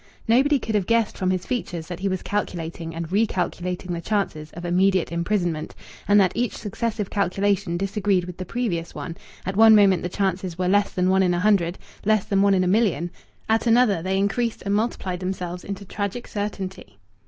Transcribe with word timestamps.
Nobody 0.27 0.57
could 0.57 0.73
have 0.73 0.87
guessed 0.87 1.15
from 1.15 1.29
his 1.29 1.45
features 1.45 1.85
that 1.85 1.99
he 1.99 2.07
was 2.07 2.23
calculating 2.23 2.95
and 2.95 3.07
recalculating 3.09 3.93
the 3.93 4.01
chances 4.01 4.49
of 4.53 4.65
immediate 4.65 5.11
imprisonment, 5.11 5.75
and 6.07 6.19
that 6.19 6.31
each 6.33 6.57
successive 6.57 7.11
calculation 7.11 7.77
disagreed 7.77 8.25
with 8.25 8.37
the 8.37 8.43
previous 8.43 8.95
one; 8.95 9.15
at 9.45 9.55
one 9.55 9.75
moment 9.75 10.01
the 10.01 10.09
chances 10.09 10.57
were 10.57 10.67
less 10.67 10.91
than 10.91 11.09
one 11.09 11.21
in 11.21 11.35
a 11.35 11.39
hundred, 11.39 11.77
less 12.03 12.25
than 12.25 12.41
one 12.41 12.55
in 12.55 12.63
a 12.63 12.67
million; 12.67 13.11
at 13.47 13.67
another 13.67 14.01
they 14.01 14.17
increased 14.17 14.63
and 14.65 14.73
multiplied 14.73 15.19
themselves 15.19 15.63
into 15.63 15.85
tragic 15.85 16.27
certainty. 16.27 16.97